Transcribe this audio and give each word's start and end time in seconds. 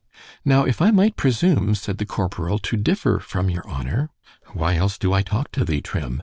_Now 0.43 0.65
if 0.65 0.81
I 0.81 0.89
might 0.89 1.15
presume, 1.15 1.75
said 1.75 1.99
the 1.99 2.07
corporal, 2.07 2.57
to 2.57 2.75
differ 2.75 3.19
from 3.19 3.51
your 3.51 3.69
honour—— 3.69 4.09
—Why 4.47 4.75
else 4.75 4.97
do 4.97 5.13
I 5.13 5.21
talk 5.21 5.51
to 5.51 5.63
thee, 5.63 5.79
_Trim? 5.83 6.19